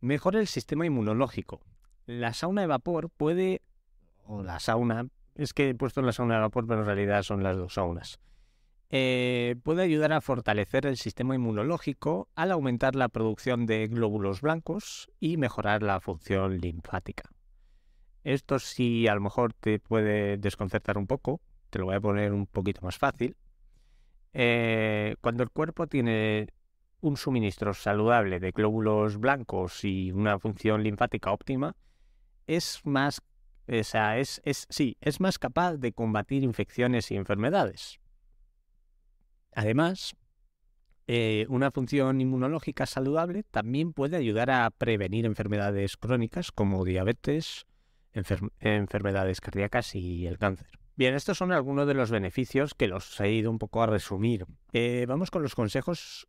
Mejora 0.01 0.39
el 0.39 0.47
sistema 0.47 0.87
inmunológico. 0.87 1.61
La 2.07 2.33
sauna 2.33 2.61
de 2.61 2.69
vapor 2.69 3.11
puede, 3.11 3.63
o 4.25 4.43
la 4.43 4.61
sauna, 4.61 5.09
es 5.35 5.53
que 5.53 5.71
he 5.71 5.75
puesto 5.75 6.03
la 6.03 6.13
sauna 6.13 6.35
de 6.35 6.41
vapor, 6.41 6.67
pero 6.67 6.81
en 6.81 6.87
realidad 6.87 7.23
son 7.23 7.43
las 7.43 7.57
dos 7.57 7.75
saunas. 7.75 8.21
Eh, 8.91 9.57
puede 9.65 9.83
ayudar 9.83 10.13
a 10.13 10.21
fortalecer 10.21 10.87
el 10.87 10.97
sistema 10.97 11.35
inmunológico 11.35 12.29
al 12.35 12.53
aumentar 12.53 12.95
la 12.95 13.09
producción 13.09 13.67
de 13.67 13.87
glóbulos 13.89 14.41
blancos 14.41 15.11
y 15.21 15.37
mejorar 15.37 15.83
la 15.83 16.01
función 16.01 16.59
linfática. 16.59 17.29
Esto 18.25 18.59
sí 18.59 19.07
a 19.07 19.15
lo 19.15 19.21
mejor 19.21 19.53
te 19.53 19.79
puede 19.79 20.39
desconcertar 20.39 20.97
un 20.97 21.07
poco, 21.07 21.41
te 21.71 21.79
lo 21.79 21.87
voy 21.87 21.97
a 21.97 22.01
poner 22.01 22.33
un 22.33 22.47
poquito 22.47 22.81
más 22.83 22.99
fácil. 22.99 23.37
Eh, 24.33 25.17
cuando 25.21 25.43
el 25.43 25.51
cuerpo 25.51 25.87
tiene 25.87 26.49
un 27.01 27.17
suministro 27.17 27.75
saludable 27.75 28.41
de 28.41 28.51
glóbulos 28.51 29.19
blancos 29.19 29.85
y 29.85 30.11
una 30.11 30.39
función 30.39 30.83
linfática 30.83 31.33
óptima, 31.33 31.77
es 32.47 32.81
más, 32.85 33.23
es, 33.67 33.95
es, 34.45 34.67
sí, 34.69 34.97
es 35.01 35.21
más 35.21 35.39
capaz 35.39 35.77
de 35.77 35.93
combatir 35.93 36.43
infecciones 36.43 37.11
y 37.11 37.17
enfermedades. 37.17 38.01
Además, 39.53 40.15
eh, 41.07 41.47
una 41.49 41.71
función 41.71 42.21
inmunológica 42.21 42.87
saludable 42.87 43.43
también 43.43 43.93
puede 43.93 44.17
ayudar 44.17 44.51
a 44.51 44.71
prevenir 44.71 45.25
enfermedades 45.25 45.97
crónicas 45.97 46.53
como 46.53 46.85
diabetes, 46.85 47.67
enfermedades 48.13 49.41
cardíacas 49.41 49.95
y 49.95 50.27
el 50.27 50.39
cáncer. 50.39 50.79
Bien, 50.99 51.15
estos 51.15 51.39
son 51.39 51.53
algunos 51.53 51.87
de 51.87 51.95
los 51.95 52.11
beneficios 52.11 52.75
que 52.75 52.89
los 52.89 53.21
he 53.21 53.31
ido 53.31 53.53
un 53.53 53.61
poco 53.61 53.85
a 53.85 53.87
resumir. 53.87 54.47
Eh, 54.73 55.07
vamos 55.07 55.31
con 55.31 55.45
los 55.45 55.55
consejos 55.55 56.27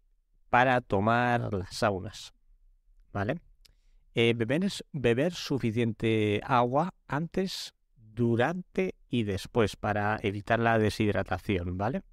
para 0.51 0.79
tomar 0.81 1.51
las 1.51 1.75
saunas. 1.75 2.35
¿Vale? 3.11 3.39
Eh, 4.13 4.35
beber, 4.37 4.69
beber 4.91 5.33
suficiente 5.33 6.39
agua 6.45 6.93
antes, 7.07 7.73
durante 7.95 8.93
y 9.09 9.23
después 9.23 9.75
para 9.75 10.19
evitar 10.21 10.59
la 10.59 10.77
deshidratación, 10.77 11.75
¿vale? 11.75 12.03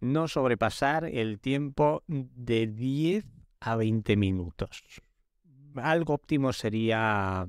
no 0.00 0.28
sobrepasar 0.28 1.06
el 1.06 1.40
tiempo 1.40 2.02
de 2.06 2.66
10 2.66 3.24
a 3.60 3.76
20 3.76 4.18
minutos. 4.18 5.00
Algo 5.76 6.12
óptimo 6.12 6.52
sería 6.52 7.48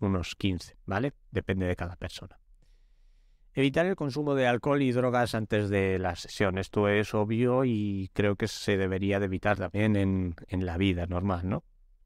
unos 0.00 0.34
15, 0.34 0.76
¿vale? 0.86 1.12
Depende 1.30 1.66
de 1.66 1.76
cada 1.76 1.94
persona. 1.94 2.41
Evitar 3.54 3.84
el 3.84 3.96
consumo 3.96 4.34
de 4.34 4.46
alcohol 4.46 4.80
y 4.80 4.92
drogas 4.92 5.34
antes 5.34 5.68
de 5.68 5.98
la 5.98 6.16
sesión. 6.16 6.56
Esto 6.56 6.88
es 6.88 7.12
obvio 7.12 7.66
y 7.66 8.10
creo 8.14 8.34
que 8.36 8.48
se 8.48 8.78
debería 8.78 9.18
de 9.18 9.26
evitar 9.26 9.58
también 9.58 9.94
en, 9.96 10.34
la 10.64 10.78
vida 10.78 11.06
normal, 11.06 11.46
¿no? 11.46 11.62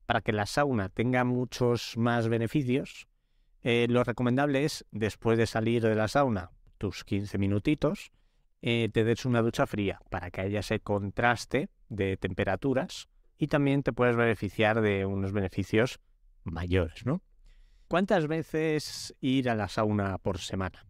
Para 0.06 0.22
que 0.22 0.32
la 0.32 0.46
sauna 0.46 0.88
tenga 0.88 1.22
muchos 1.22 1.96
más 1.96 2.26
beneficios, 2.26 3.06
eh, 3.62 3.86
lo 3.88 4.02
recomendable 4.02 4.64
es, 4.64 4.86
después 4.90 5.38
de 5.38 5.46
salir 5.46 5.82
de 5.82 5.94
la 5.94 6.08
sauna, 6.08 6.50
tus 6.78 7.04
15 7.04 7.38
minutitos, 7.38 8.10
eh, 8.60 8.88
te 8.92 9.04
des 9.04 9.24
una 9.24 9.40
ducha 9.40 9.66
fría 9.66 10.00
para 10.10 10.32
que 10.32 10.40
haya 10.40 10.60
ese 10.60 10.80
contraste 10.80 11.68
de 11.88 12.16
temperaturas 12.16 13.08
y 13.38 13.46
también 13.46 13.84
te 13.84 13.92
puedes 13.92 14.16
beneficiar 14.16 14.80
de 14.80 15.06
unos 15.06 15.30
beneficios 15.30 16.00
mayores, 16.42 17.06
¿no? 17.06 17.22
¿Cuántas 17.86 18.26
veces 18.26 19.14
ir 19.20 19.48
a 19.48 19.54
la 19.54 19.68
sauna 19.68 20.18
por 20.18 20.38
semana? 20.38 20.84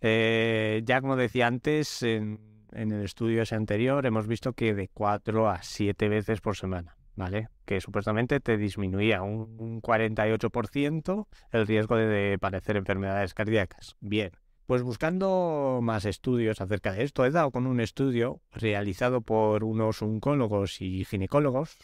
Eh, 0.00 0.82
ya 0.84 1.00
como 1.00 1.16
decía 1.16 1.46
antes, 1.46 2.02
en, 2.02 2.38
el 2.72 3.02
estudio 3.02 3.42
ese 3.42 3.54
anterior 3.54 4.06
hemos 4.06 4.26
visto 4.26 4.52
que 4.52 4.74
de 4.74 4.88
4 4.88 5.48
a 5.48 5.62
7 5.62 6.08
veces 6.08 6.40
por 6.40 6.56
semana, 6.56 6.96
¿vale? 7.16 7.48
Que 7.64 7.80
supuestamente 7.80 8.40
te 8.40 8.56
disminuía 8.56 9.22
un, 9.22 9.56
un 9.58 9.82
48% 9.82 11.26
el 11.52 11.66
riesgo 11.66 11.96
de 11.96 12.38
padecer 12.40 12.76
enfermedades 12.76 13.34
cardíacas. 13.34 13.96
Bien, 14.00 14.32
pues 14.70 14.84
buscando 14.84 15.80
más 15.82 16.04
estudios 16.04 16.60
acerca 16.60 16.92
de 16.92 17.02
esto, 17.02 17.24
he 17.24 17.30
dado 17.32 17.50
con 17.50 17.66
un 17.66 17.80
estudio 17.80 18.40
realizado 18.52 19.20
por 19.20 19.64
unos 19.64 20.00
oncólogos 20.00 20.80
y 20.80 21.04
ginecólogos 21.04 21.76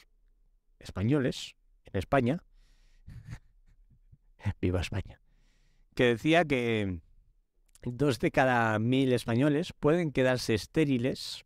españoles 0.79 1.57
en 1.87 1.99
España. 1.99 2.45
Viva 4.61 4.81
España. 4.81 5.21
Que 5.97 6.05
decía 6.05 6.45
que 6.45 7.01
dos 7.83 8.19
de 8.19 8.31
cada 8.31 8.79
mil 8.79 9.13
españoles 9.13 9.73
pueden 9.73 10.13
quedarse 10.13 10.55
estériles 10.55 11.45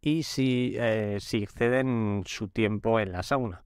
y 0.00 0.24
si, 0.24 0.74
eh, 0.76 1.18
exceden 1.32 2.24
su 2.26 2.48
tiempo 2.48 2.98
en 2.98 3.12
la 3.12 3.22
sauna. 3.22 3.64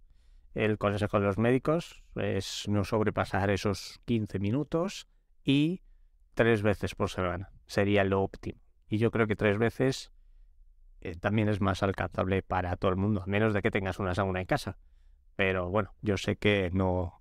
El 0.54 0.78
consejo 0.78 1.18
de 1.18 1.26
los 1.26 1.38
médicos 1.38 2.02
es 2.14 2.64
no 2.68 2.85
sobrepasar 2.85 3.50
esos 3.50 4.00
15 4.04 4.38
minutos 4.38 5.06
y 5.45 5.83
tres 6.35 6.62
veces 6.62 6.95
por 6.95 7.11
semana. 7.11 7.50
Sería 7.66 8.04
lo 8.04 8.23
óptimo. 8.23 8.61
Y 8.88 8.99
yo 8.99 9.11
creo 9.11 9.26
que 9.26 9.37
tres 9.37 9.59
veces 9.59 10.12
eh, 11.00 11.16
también 11.16 11.49
es 11.49 11.61
más 11.61 11.83
alcanzable 11.83 12.42
para 12.42 12.76
todo 12.76 12.90
el 12.90 12.97
mundo, 12.97 13.23
a 13.23 13.26
menos 13.26 13.52
de 13.54 13.62
que 13.62 13.71
tengas 13.71 13.99
una 13.99 14.14
sauna 14.14 14.40
en 14.40 14.47
casa. 14.47 14.78
Pero 15.35 15.68
bueno, 15.68 15.95
yo 16.02 16.16
sé 16.16 16.37
que 16.37 16.71
no, 16.73 17.21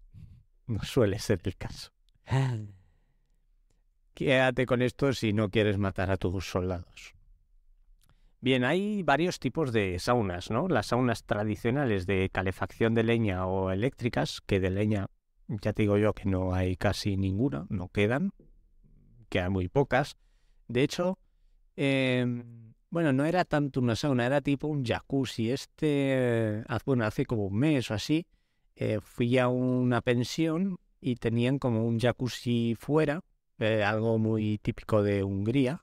no 0.67 0.79
suele 0.83 1.19
ser 1.19 1.41
el 1.43 1.55
caso. 1.57 1.91
Quédate 4.15 4.65
con 4.65 4.81
esto 4.81 5.11
si 5.11 5.33
no 5.33 5.49
quieres 5.49 5.77
matar 5.77 6.09
a 6.09 6.15
tus 6.15 6.49
soldados. 6.49 7.13
Bien, 8.39 8.63
hay 8.63 9.03
varios 9.03 9.39
tipos 9.39 9.73
de 9.73 9.99
saunas, 9.99 10.49
¿no? 10.49 10.69
Las 10.69 10.87
saunas 10.87 11.25
tradicionales 11.25 12.05
de 12.05 12.29
calefacción 12.31 12.93
de 12.93 13.03
leña 13.03 13.45
o 13.45 13.71
eléctricas, 13.71 14.39
que 14.39 14.61
de 14.61 14.69
leña 14.69 15.07
ya 15.47 15.73
te 15.73 15.81
digo 15.81 15.97
yo 15.97 16.13
que 16.13 16.29
no 16.29 16.53
hay 16.53 16.77
casi 16.77 17.17
ninguna, 17.17 17.67
no 17.69 17.89
quedan, 17.89 18.31
que 19.27 19.41
hay 19.41 19.49
muy 19.49 19.67
pocas. 19.67 20.15
De 20.69 20.83
hecho, 20.83 21.19
em, 21.75 22.73
bueno, 22.89 23.11
no 23.11 23.25
era 23.25 23.43
tanto 23.43 23.81
una 23.81 23.97
sauna, 23.97 24.25
era 24.25 24.39
tipo 24.39 24.69
un 24.69 24.85
jacuzzi. 24.85 25.51
Este, 25.51 26.63
bueno, 26.85 27.05
hace 27.05 27.25
como 27.25 27.47
un 27.47 27.57
mes 27.57 27.91
o 27.91 27.93
así, 27.93 28.25
eh, 28.77 28.99
fui 29.01 29.37
a 29.39 29.49
una 29.49 30.01
pensión 30.01 30.77
y 31.01 31.17
tenían 31.17 31.59
como 31.59 31.85
un 31.85 31.99
jacuzzi 31.99 32.75
fuera 32.79 33.21
eh, 33.59 33.83
algo 33.83 34.17
muy 34.17 34.57
típico 34.59 35.03
de 35.03 35.23
Hungría, 35.23 35.81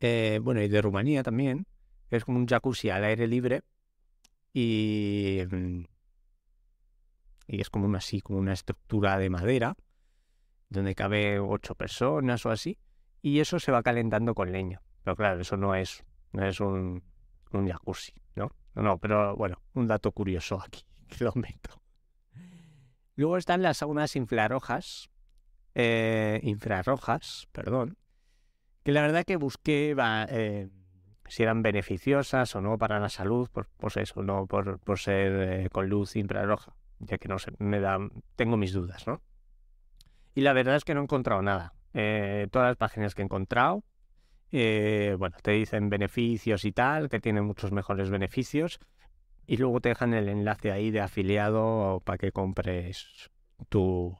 eh, 0.00 0.40
bueno, 0.42 0.62
y 0.62 0.68
de 0.68 0.82
Rumanía 0.82 1.22
también, 1.22 1.66
es 2.10 2.24
como 2.24 2.38
un 2.38 2.46
jacuzzi 2.46 2.90
al 2.90 3.04
aire 3.04 3.26
libre 3.26 3.62
y, 4.52 5.42
mm, 5.50 5.84
y 7.48 7.60
es 7.60 7.70
como 7.70 7.86
una, 7.86 7.98
así, 7.98 8.20
como 8.20 8.38
una 8.38 8.52
estructura 8.52 9.18
de 9.18 9.30
madera 9.30 9.76
donde 10.68 10.94
cabe 10.94 11.38
ocho 11.40 11.74
personas 11.74 12.44
o 12.44 12.50
así, 12.50 12.78
y 13.22 13.40
eso 13.40 13.58
se 13.58 13.72
va 13.72 13.82
calentando 13.82 14.34
con 14.34 14.52
leña. 14.52 14.82
Pero 15.02 15.16
claro, 15.16 15.40
eso 15.40 15.56
no 15.56 15.74
es, 15.74 16.04
no 16.32 16.44
es 16.46 16.60
un, 16.60 17.02
un 17.52 17.68
jacuzzi, 17.68 18.12
¿no? 18.34 18.50
No, 18.74 18.98
pero 18.98 19.34
bueno, 19.36 19.60
un 19.74 19.86
dato 19.86 20.12
curioso 20.12 20.60
aquí, 20.62 20.84
que 21.08 21.24
lo 21.24 21.32
meto. 21.34 21.80
Luego 23.16 23.36
están 23.36 23.62
las 23.62 23.78
saunas 23.78 24.14
infrarrojas, 24.14 25.10
eh, 25.80 26.40
infrarrojas, 26.42 27.46
perdón, 27.52 27.96
que 28.82 28.90
la 28.90 29.00
verdad 29.00 29.22
que 29.24 29.36
busqué 29.36 29.94
eh, 30.28 30.68
si 31.28 31.42
eran 31.44 31.62
beneficiosas 31.62 32.56
o 32.56 32.60
no 32.60 32.78
para 32.78 32.98
la 32.98 33.08
salud, 33.08 33.48
por, 33.48 33.68
pues 33.76 33.96
eso, 33.96 34.24
no 34.24 34.48
por, 34.48 34.80
por 34.80 34.98
ser 34.98 35.32
eh, 35.40 35.68
con 35.70 35.88
luz 35.88 36.16
infrarroja, 36.16 36.74
ya 36.98 37.16
que 37.18 37.28
no 37.28 37.38
sé, 37.38 37.52
me 37.58 37.78
da, 37.78 37.96
tengo 38.34 38.56
mis 38.56 38.72
dudas, 38.72 39.06
¿no? 39.06 39.22
Y 40.34 40.40
la 40.40 40.52
verdad 40.52 40.74
es 40.74 40.84
que 40.84 40.94
no 40.94 41.00
he 41.00 41.04
encontrado 41.04 41.42
nada. 41.42 41.72
todas 42.50 42.70
las 42.70 42.76
páginas 42.76 43.14
que 43.14 43.22
he 43.22 43.24
encontrado, 43.24 43.84
bueno, 44.50 45.36
te 45.42 45.52
dicen 45.52 45.90
beneficios 45.90 46.64
y 46.64 46.72
tal, 46.72 47.08
que 47.08 47.20
tienen 47.20 47.44
muchos 47.44 47.70
mejores 47.70 48.10
beneficios, 48.10 48.80
y 49.46 49.58
luego 49.58 49.80
te 49.80 49.90
dejan 49.90 50.12
el 50.12 50.28
enlace 50.28 50.72
ahí 50.72 50.90
de 50.90 51.02
afiliado 51.02 52.02
para 52.04 52.18
que 52.18 52.32
compres 52.32 53.30
tu, 53.68 54.18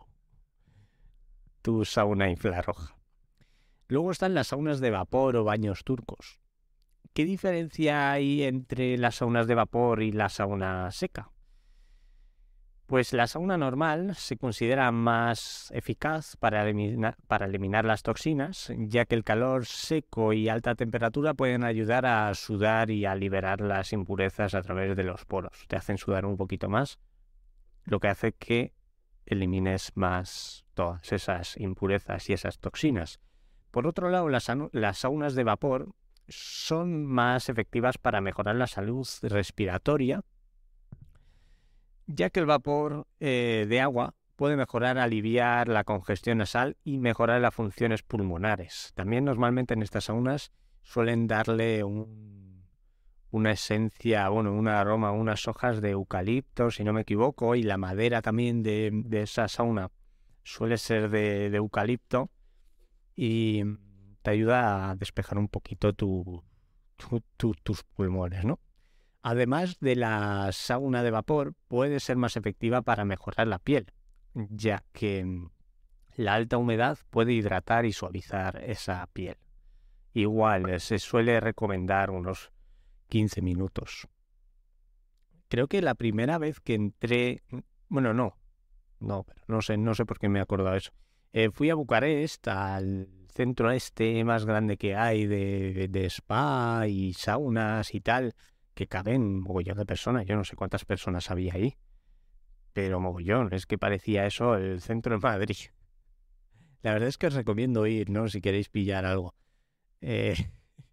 tu 1.69 1.85
sauna 1.85 2.31
infrarroja. 2.31 2.97
Luego 3.89 4.11
están 4.11 4.33
las 4.33 4.47
saunas 4.47 4.81
de 4.81 4.91
vapor 4.91 5.37
o 5.37 5.45
baños 5.45 5.85
turcos. 5.85 6.41
¿Qué 7.13 7.27
diferencia 7.27 8.11
hay 8.11 8.45
entre 8.45 8.97
las 8.97 9.17
saunas 9.17 9.47
de 9.47 9.55
vapor 9.55 10.03
y 10.03 10.11
la 10.11 10.31
sauna 10.31 10.91
seca? 10.93 11.31
Pues 12.87 13.13
la 13.13 13.27
sauna 13.27 13.59
normal 13.59 14.15
se 14.15 14.39
considera 14.39 14.91
más 14.93 15.71
eficaz 15.75 16.39
para 16.39 16.67
eliminar, 16.67 17.85
las 17.85 18.03
toxinas, 18.03 18.73
ya 18.79 19.05
que 19.05 19.17
el 19.17 19.23
calor 19.23 19.67
seco 19.67 20.33
y 20.33 20.49
alta 20.49 20.75
temperatura 20.75 21.35
pueden 21.35 21.65
ayudar 21.65 22.07
a 22.07 22.33
sudar 22.33 22.89
y 22.89 23.05
a 23.05 23.15
liberar 23.15 23.61
las 23.61 23.93
impurezas 23.93 24.55
a 24.55 24.63
través 24.63 24.97
de 24.97 25.05
los 25.05 25.27
poros. 25.27 25.67
Te 25.69 25.77
hacen 25.77 25.99
sudar 25.99 26.25
un 26.25 26.39
poquito 26.39 26.71
más, 26.71 26.99
lo 27.85 28.01
que 28.01 28.09
hace 28.09 28.33
que 28.33 28.73
elimines 29.29 29.93
más 29.95 30.65
todas 30.75 31.13
esas 31.13 31.57
impurezas 31.57 32.29
y 32.29 32.33
esas 32.33 32.59
toxinas. 32.59 33.21
Por 33.71 33.87
otro 33.87 34.11
lado, 34.11 34.29
las 34.29 34.99
saunas 34.99 35.35
de 35.35 35.45
vapor 35.45 35.89
son 36.29 37.07
más 37.07 37.49
efectivas 37.49 37.99
para 37.99 38.21
mejorar 38.21 38.57
la 38.57 38.67
salud 38.67 39.07
respiratoria 39.23 40.23
ya 42.09 42.31
que 42.31 42.41
el 42.41 42.47
vapor 42.47 43.07
eh, 43.21 43.67
de 43.69 43.81
agua 43.81 44.15
puede 44.35 44.57
mejorar, 44.57 44.99
aliviar 44.99 45.69
la 45.69 45.85
congestión 45.85 46.39
nasal 46.39 46.77
y 46.83 46.99
mejorar 46.99 47.41
las 47.41 47.55
funciones 47.55 48.03
pulmonares. 48.03 48.93
También 48.95 49.25
normalmente 49.25 49.75
en 49.75 49.83
estas 49.83 50.05
saunas 50.05 50.53
suelen 50.83 51.27
darle 51.27 51.85
una 53.31 53.53
esencia, 53.53 54.29
bueno, 54.29 54.53
un 54.53 54.69
aroma, 54.69 55.13
unas 55.13 55.47
hojas 55.49 55.81
de 55.81 55.91
eucalipto, 55.91 56.71
si 56.71 56.85
no 56.85 56.93
me 56.93 57.03
equivoco, 57.03 57.55
y 57.55 57.63
la 57.63 57.77
madera 57.77 58.23
también 58.23 58.63
de, 58.63 59.05
esa 59.13 59.49
sauna 59.49 59.91
suele 60.45 60.79
ser 60.79 61.11
de, 61.11 61.47
eucalipto 61.55 62.31
y 63.15 63.65
te 64.23 64.31
ayuda 64.31 64.91
a 64.91 64.97
despejar 64.97 65.39
un 65.39 65.49
poquito 65.49 65.93
tus 65.93 66.43
pulmones, 67.95 68.45
¿no? 68.45 68.59
Además 69.23 69.79
de 69.81 69.97
la 69.97 70.49
sauna 70.53 71.03
de 71.03 71.11
vapor, 71.11 71.55
puede 71.67 72.01
ser 72.01 72.17
más 72.17 72.37
efectiva 72.37 72.83
para 72.83 73.05
mejorar 73.05 73.47
la 73.47 73.59
piel, 73.59 73.93
ya 74.35 74.85
que 74.93 75.49
la 76.15 76.35
alta 76.35 76.57
humedad 76.57 76.99
puede 77.11 77.33
hidratar 77.33 77.85
y 77.85 77.93
suavizar 77.93 78.63
esa 78.65 79.07
piel. 79.13 79.37
Igual 80.15 80.81
se 80.81 80.99
suele 80.99 81.41
recomendar 81.41 82.11
unos 82.11 82.51
15 83.09 83.43
minutos. 83.43 84.09
Creo 85.49 85.67
que 85.67 85.83
la 85.83 85.95
primera 85.95 86.39
vez 86.39 86.61
que 86.61 86.75
entré, 86.75 87.43
mm, 87.51 87.59
bueno, 87.89 88.15
no, 88.15 88.37
no, 89.01 89.27
no 89.47 89.63
sé, 89.63 89.77
no 89.77 89.95
sé 89.95 90.05
por 90.05 90.19
qué 90.19 90.29
me 90.29 90.39
he 90.39 90.43
acordado 90.43 90.77
eso. 90.77 90.93
Eh, 91.33 91.51
fui 91.51 91.71
a 91.71 91.75
Bucarest, 91.75 92.49
al 92.49 93.09
centro 93.33 93.71
este 93.71 94.25
más 94.25 94.45
grande 94.47 94.77
que 94.77 94.97
hay 94.97 95.27
de, 95.27 95.89
de 95.89 96.05
spa 96.07 96.87
y 96.89 97.13
saunas 97.15 97.95
y 97.95 98.01
tal 98.01 98.35
que 98.75 98.87
caben 98.87 99.41
mogollón 99.41 99.77
de 99.77 99.87
personas. 99.87 100.27
Yo 100.27 100.37
no 100.37 100.45
sé 100.45 100.57
cuántas 100.57 100.85
personas 100.85 101.31
había 101.31 101.55
ahí, 101.55 101.77
pero 102.73 103.01
mogollón. 103.01 103.53
Es 103.53 103.67
que 103.67 103.79
parecía 103.79 104.27
eso 104.27 104.55
el 104.55 104.81
centro 104.81 105.15
de 105.15 105.21
Madrid. 105.21 105.57
La 106.83 106.93
verdad 106.93 107.09
es 107.09 107.19
que 107.19 107.27
os 107.27 107.35
recomiendo 107.35 107.87
ir, 107.87 108.09
¿no? 108.11 108.29
Si 108.29 108.41
queréis 108.41 108.69
pillar 108.69 109.05
algo. 109.05 109.35
Eh, 110.01 110.37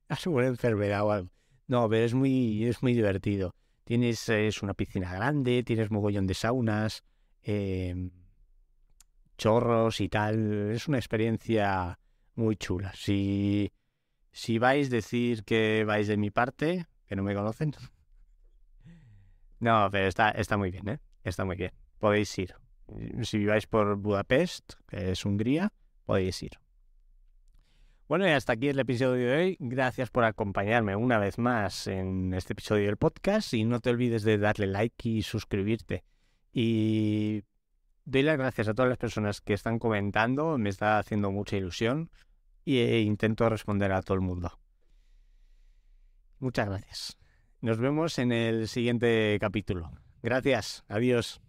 una 0.26 0.48
enfermedad 0.48 1.04
o 1.04 1.12
algo. 1.12 1.30
No, 1.68 1.90
pero 1.90 2.06
es 2.06 2.14
muy, 2.14 2.66
es 2.66 2.84
muy 2.84 2.94
divertido. 2.94 3.56
Tienes 3.84 4.30
es 4.30 4.62
una 4.64 4.74
piscina 4.74 5.14
grande, 5.14 5.64
tienes 5.64 5.92
mogollón 5.92 6.28
de 6.28 6.34
saunas, 6.34 7.04
em, 7.42 8.12
chorros 9.38 10.02
y 10.02 10.10
tal. 10.10 10.72
Es 10.72 10.88
una 10.88 10.98
experiencia 10.98 12.00
muy 12.36 12.56
chula. 12.56 12.92
Si, 12.96 13.72
si 14.32 14.60
vais, 14.60 14.90
decir 14.90 15.44
que 15.44 15.84
vais 15.86 16.08
de 16.08 16.18
mi 16.18 16.32
parte, 16.32 16.88
que 17.08 17.16
no 17.16 17.24
me 17.24 17.36
conocen. 17.36 17.74
No, 19.58 19.90
pero 19.90 20.08
está, 20.08 20.32
está 20.32 20.58
muy 20.58 20.70
bien, 20.70 20.88
¿eh? 20.90 21.00
Está 21.24 21.46
muy 21.46 21.56
bien. 21.56 21.72
Podéis 21.98 22.38
ir. 22.38 22.54
Si 23.24 23.38
viváis 23.38 23.66
por 23.66 23.96
Budapest, 23.96 24.74
que 24.86 25.12
es 25.12 25.26
Hungría, 25.26 25.72
podéis 26.06 26.44
ir. 26.44 26.60
Bueno, 28.08 28.28
y 28.28 28.32
hasta 28.32 28.54
aquí 28.54 28.68
el 28.68 28.80
episodio 28.80 29.28
de 29.28 29.36
hoy. 29.36 29.58
Gracias 29.60 30.12
por 30.12 30.26
acompañarme 30.26 30.96
una 30.96 31.18
vez 31.18 31.40
más 31.40 31.88
en 31.88 32.36
este 32.36 32.54
episodio 32.54 32.86
del 32.86 32.98
podcast 32.98 33.52
y 33.56 33.66
no 33.66 33.80
te 33.80 33.90
olvides 33.90 34.22
de 34.22 34.38
darle 34.38 34.68
like 34.68 35.10
y 35.10 35.24
suscribirte. 35.24 36.04
Y 36.54 37.44
doy 38.06 38.22
las 38.22 38.38
gracias 38.38 38.68
a 38.68 38.76
todas 38.76 38.90
las 38.90 39.00
personas 39.00 39.42
que 39.42 39.54
están 39.54 39.80
comentando, 39.80 40.56
me 40.60 40.70
está 40.70 41.00
haciendo 41.00 41.32
mucha 41.32 41.58
ilusión 41.58 42.12
e 42.64 43.00
intento 43.00 43.50
responder 43.50 43.92
a 43.92 44.04
todo 44.04 44.14
el 44.14 44.22
mundo. 44.22 44.60
Muchas 46.38 46.68
gracias. 46.68 47.18
Nos 47.62 47.80
vemos 47.80 48.20
en 48.20 48.32
el 48.32 48.68
siguiente 48.68 49.36
capítulo. 49.42 49.92
Gracias. 50.22 50.84
Adiós. 50.88 51.42